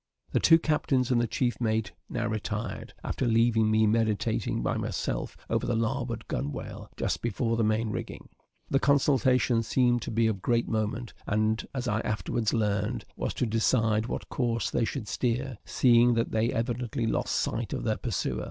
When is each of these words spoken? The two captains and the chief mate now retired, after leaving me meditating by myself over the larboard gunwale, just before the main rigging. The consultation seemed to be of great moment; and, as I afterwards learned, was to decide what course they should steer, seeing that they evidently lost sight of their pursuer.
The 0.31 0.39
two 0.39 0.57
captains 0.57 1.11
and 1.11 1.21
the 1.21 1.27
chief 1.27 1.61
mate 1.61 1.91
now 2.09 2.25
retired, 2.25 2.95
after 3.03 3.27
leaving 3.27 3.69
me 3.69 3.85
meditating 3.85 4.63
by 4.63 4.75
myself 4.75 5.37
over 5.47 5.67
the 5.67 5.75
larboard 5.75 6.27
gunwale, 6.27 6.89
just 6.97 7.21
before 7.21 7.55
the 7.55 7.63
main 7.63 7.91
rigging. 7.91 8.27
The 8.67 8.79
consultation 8.79 9.61
seemed 9.61 10.01
to 10.01 10.09
be 10.09 10.25
of 10.25 10.41
great 10.41 10.67
moment; 10.67 11.13
and, 11.27 11.63
as 11.75 11.87
I 11.87 11.99
afterwards 11.99 12.51
learned, 12.51 13.05
was 13.15 13.35
to 13.35 13.45
decide 13.45 14.07
what 14.07 14.27
course 14.29 14.71
they 14.71 14.85
should 14.85 15.07
steer, 15.07 15.59
seeing 15.65 16.15
that 16.15 16.31
they 16.31 16.51
evidently 16.51 17.05
lost 17.05 17.35
sight 17.35 17.71
of 17.71 17.83
their 17.83 17.97
pursuer. 17.97 18.39